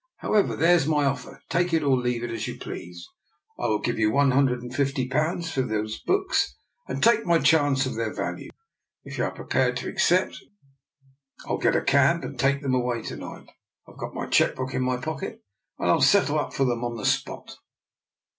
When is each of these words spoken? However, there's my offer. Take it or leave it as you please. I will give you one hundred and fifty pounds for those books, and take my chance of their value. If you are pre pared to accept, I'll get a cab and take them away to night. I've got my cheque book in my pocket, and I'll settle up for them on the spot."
However, 0.17 0.55
there's 0.55 0.87
my 0.87 1.05
offer. 1.05 1.43
Take 1.47 1.73
it 1.75 1.83
or 1.83 1.95
leave 1.95 2.23
it 2.23 2.31
as 2.31 2.47
you 2.47 2.57
please. 2.57 3.05
I 3.59 3.67
will 3.67 3.77
give 3.77 3.99
you 3.99 4.09
one 4.09 4.31
hundred 4.31 4.63
and 4.63 4.73
fifty 4.73 5.07
pounds 5.07 5.51
for 5.51 5.61
those 5.61 5.99
books, 5.99 6.55
and 6.87 7.03
take 7.03 7.23
my 7.23 7.37
chance 7.37 7.85
of 7.85 7.93
their 7.93 8.11
value. 8.11 8.49
If 9.03 9.19
you 9.19 9.25
are 9.25 9.29
pre 9.31 9.45
pared 9.45 9.77
to 9.77 9.89
accept, 9.89 10.43
I'll 11.45 11.59
get 11.59 11.75
a 11.75 11.83
cab 11.83 12.23
and 12.23 12.39
take 12.39 12.63
them 12.63 12.73
away 12.73 13.03
to 13.03 13.15
night. 13.15 13.45
I've 13.87 13.99
got 13.99 14.15
my 14.15 14.25
cheque 14.25 14.55
book 14.55 14.73
in 14.73 14.81
my 14.81 14.97
pocket, 14.97 15.43
and 15.77 15.87
I'll 15.91 16.01
settle 16.01 16.39
up 16.39 16.51
for 16.51 16.65
them 16.65 16.83
on 16.83 16.97
the 16.97 17.05
spot." 17.05 17.57